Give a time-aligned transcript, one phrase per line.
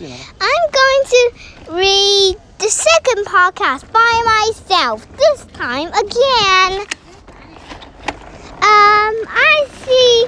[0.00, 1.32] I'm going to
[1.72, 6.86] read the second podcast by myself, this time again.
[8.62, 10.26] Um, I see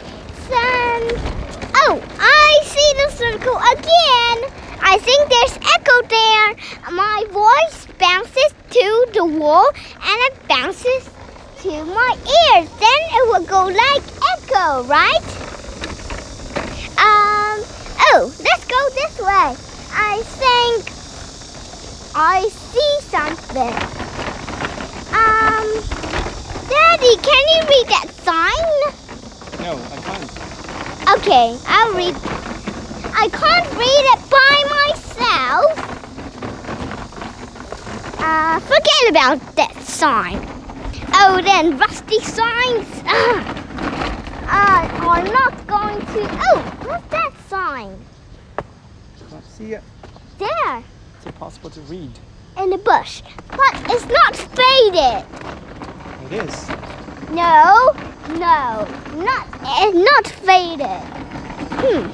[0.51, 1.71] some.
[1.87, 4.51] Oh, I see the circle again.
[4.83, 6.93] I think there's echo there.
[6.93, 11.09] My voice bounces to the wall and it bounces
[11.62, 12.68] to my ears.
[12.71, 14.02] Then it will go like
[14.34, 15.50] echo, right?
[18.12, 19.56] Oh, let's go this way.
[19.92, 20.90] I think
[22.12, 23.74] I see something.
[25.14, 25.66] Um,
[26.68, 28.66] Daddy, can you read that sign?
[29.62, 30.30] No, I can't.
[31.18, 32.16] Okay, I'll read.
[33.15, 35.70] I can't read it by myself.
[38.18, 40.45] Uh, forget about that sign.
[41.15, 43.45] Oh, then rusty signs uh,
[44.48, 46.29] uh, are not going to.
[46.42, 46.80] Oh,
[47.80, 47.98] sign?
[49.30, 49.83] Can't see it.
[50.38, 50.83] There,
[51.16, 52.11] It's impossible to read.
[52.59, 53.23] in the bush.
[53.48, 55.24] But it's not faded.
[56.27, 56.69] It is.
[57.30, 57.93] No,
[58.29, 61.01] no, not eh, not faded.
[61.80, 62.07] Hmm.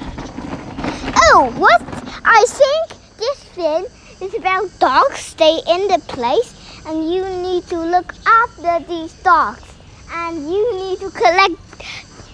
[1.28, 1.80] Oh, what?
[2.24, 3.84] I think this film
[4.20, 6.52] is about dogs stay in the place,
[6.86, 9.62] and you need to look after these dogs,
[10.12, 11.56] and you need to collect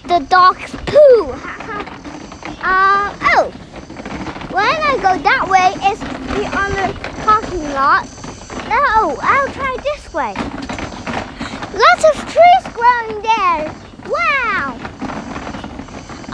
[0.09, 2.02] the dog's poo.
[2.63, 3.51] Uh, oh,
[4.53, 6.03] when I go that way, it's
[6.55, 8.07] on the parking lot.
[8.69, 10.35] No, I'll try this way.
[11.75, 13.75] Lots of trees growing there.
[14.07, 14.79] Wow!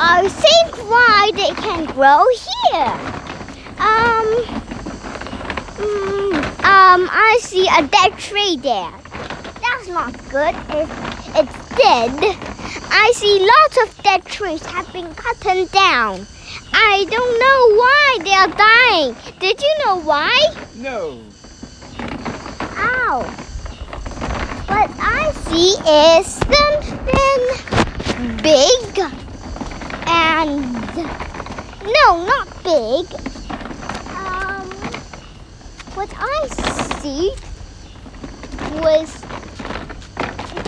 [0.01, 2.93] I think why they can grow here.
[3.79, 4.27] Um,
[5.79, 6.35] mm,
[6.65, 8.93] um, I see a dead tree there.
[9.63, 10.55] That's not good.
[10.71, 10.93] It's,
[11.35, 12.37] it's dead.
[12.91, 16.27] I see lots of dead trees have been cut down.
[16.73, 19.15] I don't know why they are dying.
[19.41, 20.55] Did you know why?
[20.77, 21.21] No.
[22.77, 23.23] Ow.
[24.69, 27.41] What I see is something
[28.43, 28.99] big
[30.07, 30.73] and
[31.85, 33.07] no, not big.
[34.15, 34.71] Um,
[35.95, 36.47] what I
[37.01, 37.33] see
[38.81, 39.23] was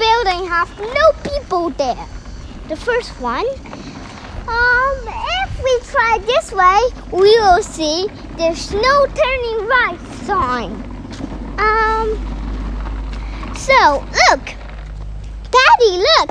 [0.01, 2.07] building have no people there.
[2.69, 3.47] The first one.
[4.49, 4.99] Um,
[5.45, 6.81] if we try this way,
[7.13, 10.73] we will see there's no turning right sign.
[11.59, 12.17] Um,
[13.55, 14.45] so, look!
[15.57, 16.31] Daddy, look!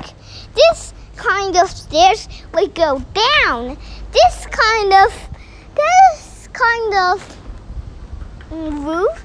[0.54, 3.78] This kind of stairs we go down.
[4.10, 5.28] This kind of,
[5.76, 7.36] this kind of
[8.50, 9.24] roof.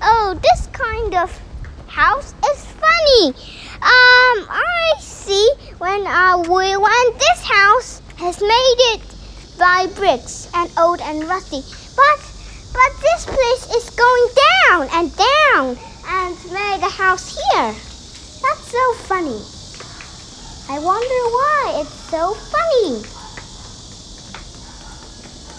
[0.00, 1.40] Oh, this kind of
[1.88, 3.34] house is funny.
[3.84, 5.46] Um, I see
[5.76, 9.02] when uh, we went this house has made it
[9.58, 11.60] by bricks and old and rusty.
[11.94, 12.20] But,
[12.72, 15.76] but this place is going down and down
[16.08, 17.74] and made a house here.
[18.40, 19.44] That's so funny.
[20.72, 23.04] I wonder why it's so funny.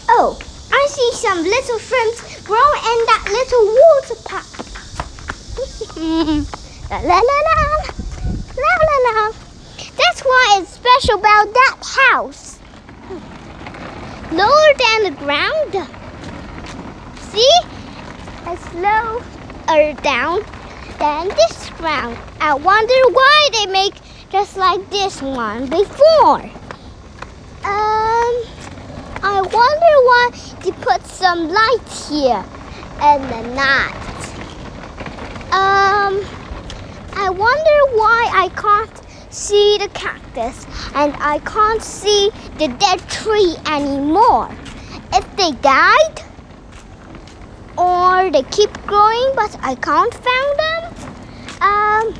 [0.09, 0.39] Oh,
[0.71, 4.49] I see some little shrimps grow in that little water pot.
[6.89, 8.04] la la la la
[9.05, 11.77] That's what is special about that
[12.11, 12.59] house.
[14.31, 15.73] Lower than the ground.
[17.19, 17.55] See?
[18.47, 20.43] It's lower down
[20.97, 22.17] than this ground.
[22.41, 23.93] I wonder why they make
[24.31, 26.41] just like this one before.
[27.63, 28.33] Um,
[29.23, 30.29] I wonder why
[30.63, 32.43] they put some light here
[33.01, 34.05] in the night.
[35.51, 36.23] Um,
[37.17, 39.01] I wonder why I can't
[39.33, 40.65] see the cactus
[40.95, 44.49] and I can't see the dead tree anymore.
[45.13, 46.21] If they died
[47.77, 50.83] or they keep growing but I can't find them.
[51.61, 52.13] Um,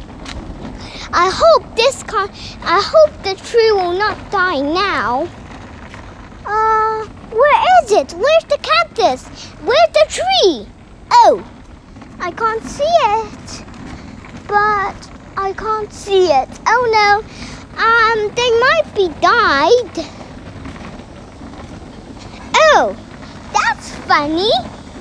[1.14, 2.32] I hope this con-
[2.62, 5.28] I hope the tree will not die now.
[6.46, 8.14] Uh, where is it?
[8.14, 9.28] Where's the cactus?
[9.62, 10.68] Where's the tree?
[11.12, 11.44] Oh,
[12.20, 13.65] I can't see it.
[14.56, 16.50] But I can't see it.
[16.66, 17.12] Oh no.
[17.76, 19.96] Um, they might be died.
[22.56, 22.96] Oh,
[23.52, 24.54] that's funny.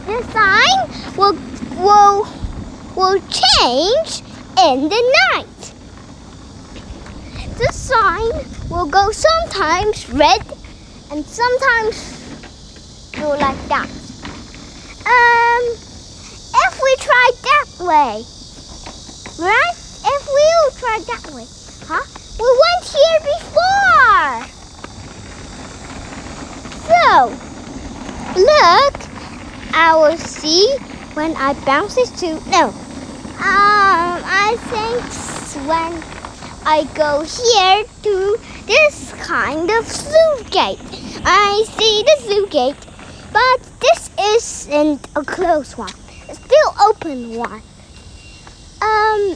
[0.06, 0.78] The sign
[1.16, 1.38] will
[1.78, 2.26] will
[2.96, 4.24] will change
[4.58, 5.72] in the night.
[7.56, 8.32] The sign
[8.68, 10.42] will go sometimes red
[11.12, 13.88] and sometimes go like that.
[15.06, 15.64] Um,
[16.66, 18.33] if we try that way,
[19.38, 19.75] right?
[20.04, 21.46] If we will try that way,
[21.86, 22.04] huh?
[22.38, 24.54] We went here before.
[26.86, 27.28] So,
[28.40, 28.94] look,
[29.75, 30.76] I will see
[31.14, 32.69] when I bounce it to no.
[32.69, 35.25] Um, I think
[35.66, 36.02] when
[36.66, 40.80] I go here to this kind of zoo gate.
[41.25, 42.87] I see the zoo gate,
[43.32, 45.92] but this isn't a closed one.
[46.28, 47.62] It's still open one.
[48.84, 49.34] Um,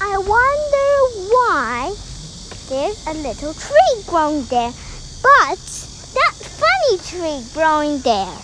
[0.00, 0.90] I wonder
[1.28, 1.94] why
[2.70, 4.72] there's a little tree growing there,
[5.20, 5.60] but
[6.16, 8.38] that funny tree growing there.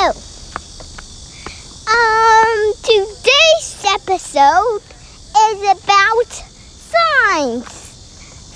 [0.00, 0.16] Oh.
[1.92, 4.80] Um, today's episode
[5.52, 7.68] is about signs.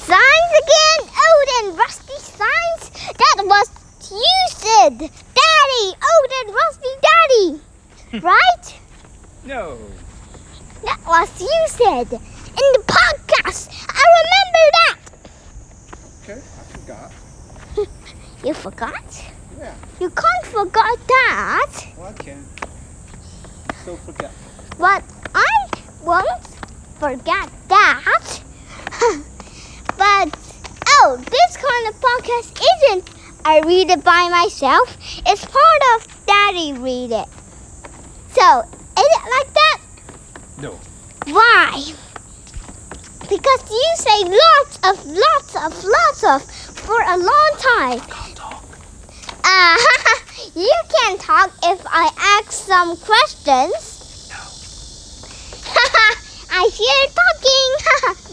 [0.09, 1.13] Signs again?
[1.13, 2.91] Old and rusty signs?
[3.19, 3.69] That was
[4.11, 4.99] you said.
[4.99, 7.61] Daddy, old and rusty daddy.
[8.25, 8.80] right?
[9.45, 9.79] No.
[10.85, 13.71] That was you said in the podcast.
[13.89, 14.99] I remember that.
[16.23, 17.13] Okay, I forgot.
[18.43, 19.25] You forgot?
[19.59, 19.75] Yeah.
[20.01, 21.87] You can't forget that.
[21.99, 22.43] Well, I can.
[23.85, 24.31] So forget.
[24.79, 25.05] But
[25.35, 25.67] I
[26.03, 26.47] won't
[26.99, 28.41] forget that.
[29.99, 30.39] but
[30.89, 33.11] oh, this kind of podcast isn't
[33.45, 34.97] I read it by myself.
[35.27, 37.29] It's part of Daddy read it.
[38.33, 38.65] So
[39.05, 39.81] it like that?
[40.59, 40.79] No.
[41.27, 41.95] Why?
[43.29, 46.43] Because you say lots of lots of lots of
[46.75, 48.01] for a long time.
[48.01, 48.65] Can't talk.
[49.45, 49.77] Uh,
[50.55, 54.29] you can talk if I ask some questions.
[54.29, 54.41] No.
[56.51, 57.71] I hear talking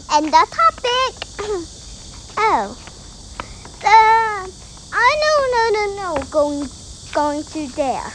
[0.12, 1.12] and the topic.
[2.38, 2.76] oh,
[3.80, 4.58] the
[4.92, 6.68] I no no no no going
[7.14, 8.12] going to there.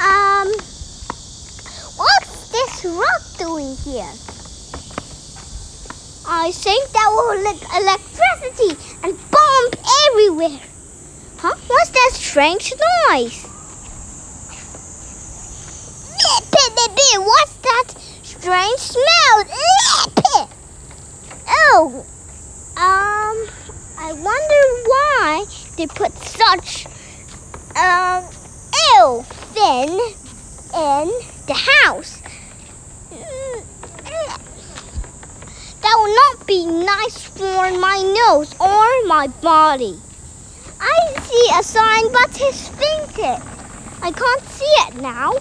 [0.00, 0.52] Um,
[2.58, 4.12] this rock doing here?
[6.30, 8.72] I think that will let electricity
[9.04, 9.66] and bomb
[10.08, 10.60] everywhere.
[11.38, 11.54] Huh?
[11.68, 12.72] What's that strange
[13.10, 13.46] noise?
[17.18, 19.44] What's that strange smell?
[21.70, 22.04] Oh,
[22.76, 23.36] um,
[23.98, 25.44] I wonder why
[25.76, 26.86] they put such
[27.76, 28.24] um
[28.94, 29.90] ew fin
[30.74, 31.08] in
[31.46, 32.20] the house.
[35.82, 39.97] That will not be nice for my nose or my body.
[40.79, 43.41] I see a sign, but it's fainted.
[44.01, 45.31] I can't see it now.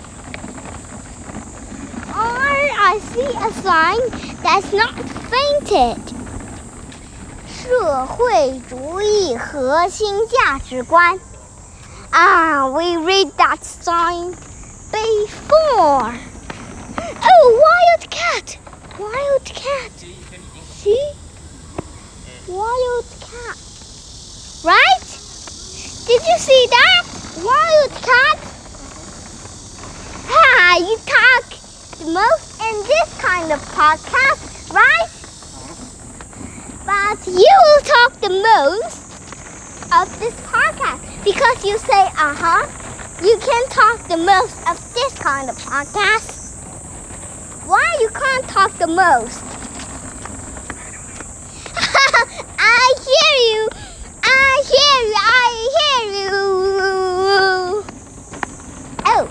[2.08, 4.00] Or I see a sign
[4.42, 4.94] that's not
[5.28, 5.98] fainted.
[7.46, 11.18] 社会主义核心价值观.
[12.12, 14.34] Ah, we read that sign
[26.37, 27.03] See that?
[27.37, 28.39] Wild cat?
[30.29, 31.43] Ah, you talk
[31.99, 35.09] the most in this kind of podcast, right?
[36.85, 39.01] But you will talk the most
[39.93, 42.67] of this podcast because you say, uh huh.
[43.19, 46.53] You can talk the most of this kind of podcast.
[47.65, 49.43] Why you can't talk the most?
[52.59, 53.69] I hear you.
[54.21, 55.15] I hear you.
[55.17, 56.33] I hear you.
[59.05, 59.27] Oh,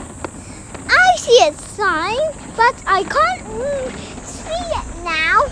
[0.88, 2.16] I see a sign,
[2.56, 5.44] but I can't mm, see it now.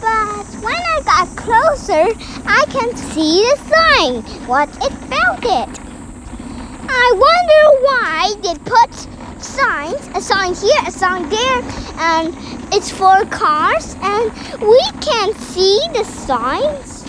[0.00, 2.06] But when I got closer,
[2.44, 4.22] I can see the sign.
[4.48, 5.78] What it about it?
[6.88, 8.92] I wonder why they put
[9.40, 11.62] signs, a sign here, a sign there,
[11.98, 12.34] and
[12.74, 17.04] it's for cars, and we can see the signs,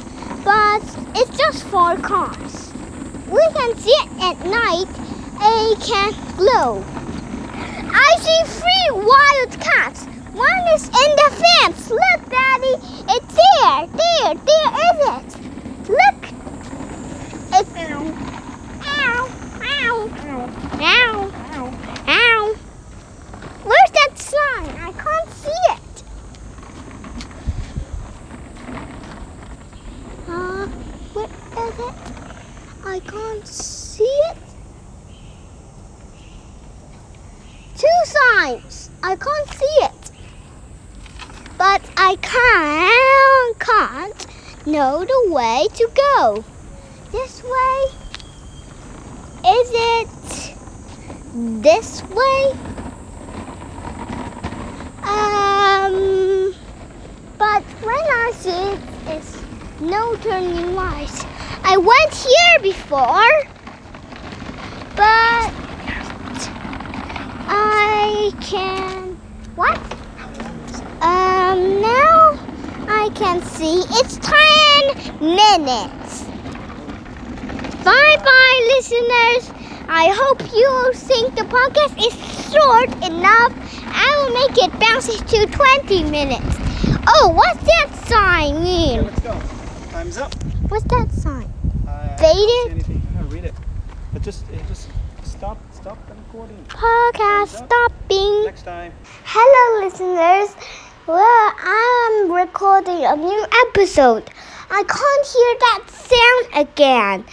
[0.46, 0.84] but
[1.16, 2.72] it's just for cars.
[3.28, 4.92] We can see it at night,
[5.42, 7.03] it can glow.
[7.94, 10.06] I see three wild cats.
[10.34, 11.90] One is in the fence.
[11.90, 12.76] Look, Daddy,
[13.08, 15.28] it's there, there, there is it.
[15.90, 16.22] Look,
[17.54, 19.30] it's ow,
[19.62, 20.50] ow, ow,
[20.82, 21.72] ow,
[22.08, 22.56] ow.
[23.64, 24.70] Where's that sign?
[24.82, 25.23] I can't
[42.34, 44.28] can't, can't
[44.66, 46.44] know the way to go.
[47.12, 47.86] This way?
[49.46, 50.56] Is it
[51.62, 52.52] this way?
[55.04, 56.56] Um,
[57.38, 59.44] but when I see it, it's
[59.80, 61.26] no turning lights.
[61.64, 63.30] I went here before,
[64.96, 65.52] but
[67.48, 69.18] I can.
[69.56, 69.93] What?
[73.04, 76.24] I can see it's 10 minutes.
[77.84, 79.52] Bye bye, listeners.
[79.90, 82.14] I hope you think the podcast is
[82.54, 83.52] short enough.
[83.86, 86.56] I will make it bounce to 20 minutes.
[87.06, 89.04] Oh, what's that sign Okay, mean?
[89.04, 89.38] let's go.
[89.92, 90.34] Time's up.
[90.70, 91.52] What's that sign?
[91.86, 92.72] Uh, Fade I don't see it?
[92.72, 93.02] anything.
[93.20, 93.54] No, read it.
[94.14, 94.88] But just, uh, just
[95.26, 96.64] stop, stop the recording.
[96.70, 98.46] Podcast stopping.
[98.46, 98.94] Next time.
[99.26, 100.56] Hello, listeners.
[101.06, 104.24] Well, I'm recording a new episode.
[104.72, 107.26] I can't hear that sound again.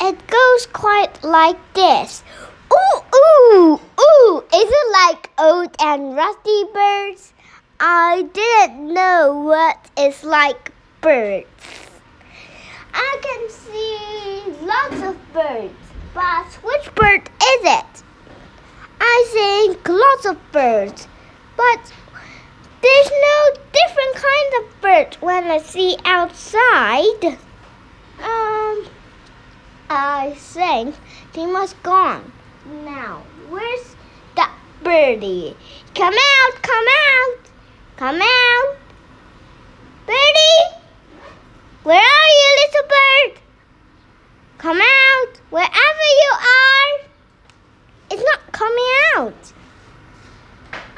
[0.00, 2.24] It goes quite like this.
[2.72, 4.42] Ooh, ooh, ooh.
[4.52, 7.32] Is it like old and rusty birds?
[7.78, 11.46] I didn't know what it's like birds.
[12.92, 15.72] I can see lots of birds,
[16.14, 18.02] but which bird is it?
[19.00, 21.06] I think lots of birds,
[21.56, 21.92] but
[22.84, 27.38] there's no different kind of bird when I see outside.
[28.18, 28.86] Um,
[29.88, 30.94] I think
[31.32, 32.30] they must gone.
[32.84, 33.96] Now, where's
[34.36, 35.56] that birdie?
[35.94, 37.38] Come out, come out,
[37.96, 38.76] come out.
[40.06, 40.64] Birdie,
[41.84, 43.40] where are you, little bird?
[44.58, 47.06] Come out, wherever you are.
[48.10, 49.52] It's not coming out.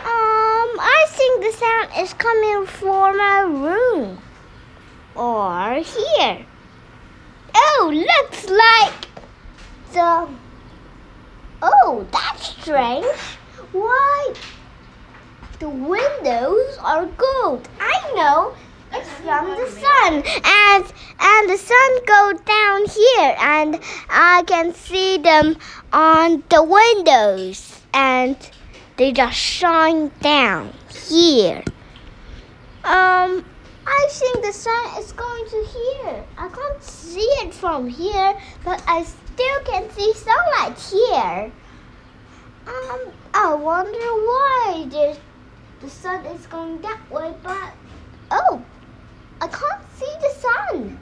[0.07, 4.19] Um, I think the sound is coming from my room.
[5.15, 6.47] Or here.
[7.55, 9.09] Oh, looks like
[9.93, 10.29] the.
[11.63, 13.07] Oh, that's strange.
[13.73, 14.35] Why?
[15.59, 17.69] The windows are gold.
[17.81, 18.55] I know.
[18.93, 20.23] It's from the sun.
[20.45, 20.85] And
[21.19, 23.81] and the sun goes down here and
[24.11, 25.57] I can see them
[25.93, 28.37] on the windows and
[28.97, 30.73] they just shine down
[31.09, 31.63] here.
[32.87, 33.45] Um
[33.89, 36.25] I think the sun is going to here.
[36.39, 41.53] I can't see it from here, but I still can see sunlight here.
[42.67, 43.01] Um,
[43.33, 45.17] I wonder why the,
[45.81, 47.73] the sun is going that way, but
[48.33, 48.61] oh,
[49.41, 50.99] I can't see the sun.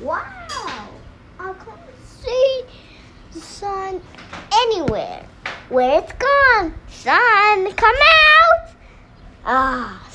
[0.00, 0.88] Wow,
[1.38, 2.62] I can't see
[3.32, 4.00] the sun
[4.50, 5.26] anywhere.
[5.68, 6.74] Where it's gone?
[6.88, 8.74] Sun, come out!
[9.44, 10.05] Ah,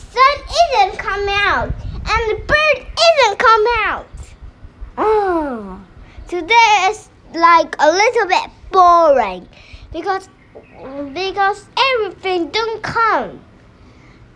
[0.78, 4.08] isn't coming out, and the bird isn't coming out.
[4.98, 5.82] Oh,
[6.28, 9.48] today is like a little bit boring
[9.92, 10.30] because
[11.14, 13.42] because everything don't come.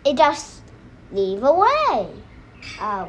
[0.04, 0.62] It just
[1.10, 2.10] leave away.
[2.80, 3.08] Oh.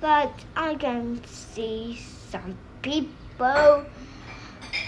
[0.00, 1.98] But I can see
[2.30, 3.84] some people.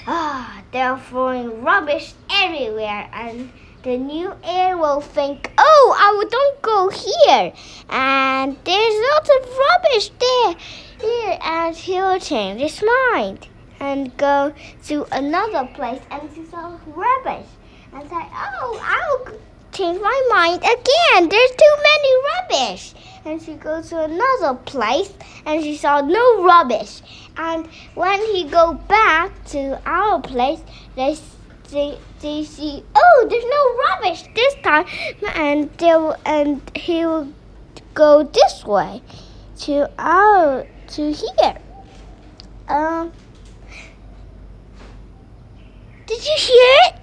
[0.06, 3.52] Ah, they're throwing rubbish everywhere, and
[3.85, 7.53] the new air will think, "Oh, I don't go here,"
[7.91, 10.55] and there's lots of rubbish there.
[11.03, 13.47] Here, and he will change his mind
[13.79, 14.55] and go
[14.87, 17.47] to another place and see some rubbish,
[17.93, 19.35] and say, "Oh, I'll
[19.73, 21.29] change my mind again.
[21.29, 22.95] There's too many rubbish."
[23.26, 25.12] And she goes to another place
[25.47, 27.00] and she saw no rubbish.
[27.37, 30.61] And when he go back to our place,
[30.95, 31.17] they
[31.71, 34.87] they, see, oh, there's no rubbish this time,
[35.35, 37.28] and they and he will
[37.94, 39.02] go this way
[39.61, 41.59] to our to here.
[42.68, 43.12] Um,
[46.06, 46.94] did you hear it?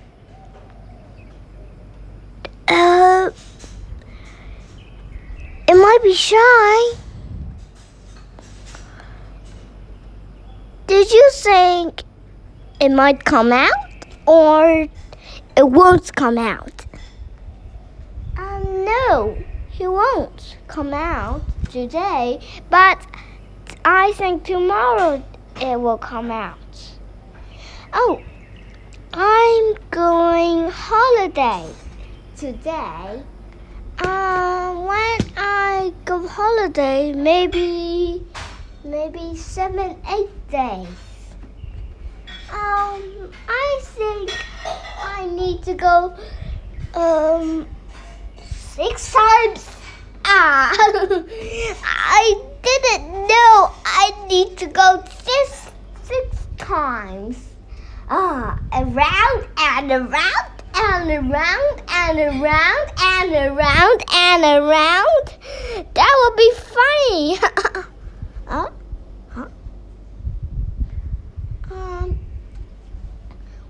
[2.68, 3.30] Uh,
[5.68, 6.98] it might be shy.
[10.88, 12.04] Did you think
[12.80, 13.91] it might come out
[14.26, 14.88] or
[15.56, 16.86] it won't come out?
[18.38, 19.38] Um, no,
[19.70, 23.06] he won't come out today, but
[23.84, 25.24] I think tomorrow
[25.60, 26.58] it will come out.
[27.94, 28.22] Oh,
[29.14, 31.68] I'm going holiday
[32.38, 33.24] today.
[34.00, 38.26] Uh, when I go holiday, maybe
[38.84, 40.88] maybe seven, eight days.
[42.52, 44.32] Um, I think
[45.02, 46.14] I need to go
[46.94, 47.68] um
[48.44, 49.70] six times.
[50.26, 55.72] Ah, I didn't know I need to go six
[56.04, 57.38] six times.
[58.10, 65.26] Ah, around and around and around and around and around and around.
[65.94, 67.36] That would be funny.
[68.48, 68.70] huh?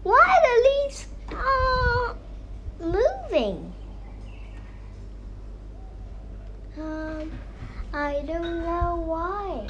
[0.04, 2.14] Why the leaves are uh,
[2.80, 3.74] moving?
[6.76, 7.32] Um,
[7.94, 9.68] I don't know why.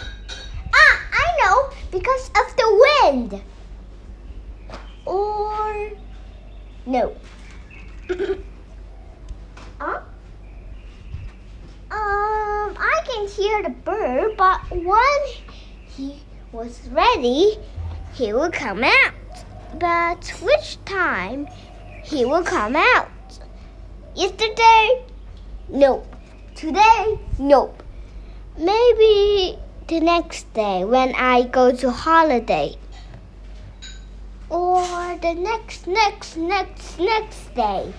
[0.74, 3.42] Ah, I know, because of the wind.
[5.06, 5.92] Or
[6.86, 7.14] no.
[9.80, 10.02] huh?
[11.92, 15.20] Um, I can hear the bird, but when
[15.90, 16.22] he
[16.54, 17.58] was ready,
[18.14, 19.11] he will come out.
[19.82, 21.48] But which time
[22.04, 23.10] he will come out?
[24.14, 25.06] Yesterday?
[25.70, 26.06] Nope.
[26.54, 27.18] Today?
[27.40, 27.82] Nope.
[28.60, 29.58] Maybe
[29.88, 32.78] the next day when I go to holiday.
[34.52, 34.84] Or
[35.20, 37.92] the next, next, next, next day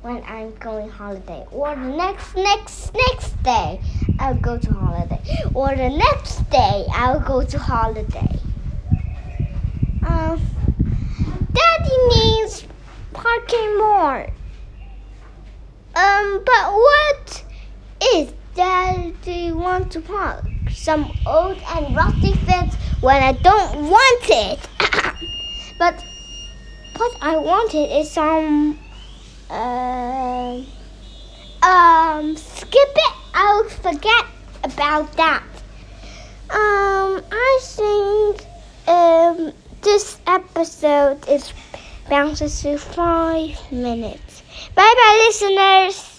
[0.00, 1.46] when I'm going holiday.
[1.52, 3.80] Or the next, next, next day
[4.18, 5.22] I'll go to holiday.
[5.54, 8.40] Or the next day I'll go to holiday.
[10.04, 10.40] Um,
[11.54, 12.64] Daddy needs
[13.12, 14.26] parking more.
[15.94, 17.44] Um, but what
[18.14, 20.44] is Daddy want to park?
[20.70, 24.68] Some old and rusty fence when I don't want it.
[25.78, 26.02] but
[26.96, 28.78] what I wanted is some
[29.50, 30.62] uh,
[31.62, 33.14] um skip it.
[33.34, 34.24] I'll forget
[34.64, 35.42] about that.
[36.50, 38.46] Um, I think
[38.86, 39.52] um
[39.82, 41.52] this episode is
[42.08, 44.42] bounces to five minutes.
[44.74, 46.11] Bye bye, listeners.